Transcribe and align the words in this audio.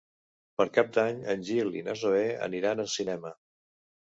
Per 0.61 0.65
Cap 0.77 0.89
d'Any 0.95 1.19
en 1.35 1.45
Gil 1.49 1.71
i 1.81 1.83
na 1.91 1.97
Zoè 2.05 2.25
aniran 2.49 2.85
al 2.85 2.91
cinema. 2.99 3.37